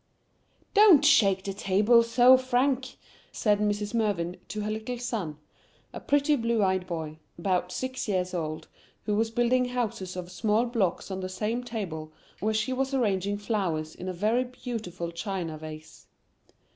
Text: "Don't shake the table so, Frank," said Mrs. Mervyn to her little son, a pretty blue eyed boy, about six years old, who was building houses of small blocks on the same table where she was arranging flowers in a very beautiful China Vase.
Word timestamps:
"Don't 0.73 1.05
shake 1.05 1.43
the 1.43 1.53
table 1.53 2.01
so, 2.01 2.35
Frank," 2.35 2.95
said 3.31 3.59
Mrs. 3.59 3.93
Mervyn 3.93 4.37
to 4.47 4.61
her 4.61 4.71
little 4.71 4.97
son, 4.97 5.37
a 5.93 5.99
pretty 5.99 6.35
blue 6.35 6.63
eyed 6.63 6.87
boy, 6.87 7.19
about 7.37 7.71
six 7.71 8.07
years 8.07 8.33
old, 8.33 8.67
who 9.03 9.13
was 9.15 9.29
building 9.29 9.65
houses 9.65 10.15
of 10.15 10.31
small 10.31 10.65
blocks 10.65 11.11
on 11.11 11.19
the 11.19 11.29
same 11.29 11.63
table 11.63 12.11
where 12.39 12.51
she 12.55 12.73
was 12.73 12.95
arranging 12.95 13.37
flowers 13.37 13.93
in 13.93 14.09
a 14.09 14.11
very 14.13 14.43
beautiful 14.45 15.11
China 15.11 15.55
Vase. 15.59 16.07